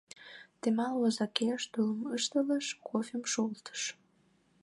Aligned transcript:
Темал 0.61 0.93
возакеш 1.01 1.61
тулым 1.71 1.99
ылыжтыш, 2.05 2.65
кофем 2.87 3.23
шолтыш. 3.31 3.81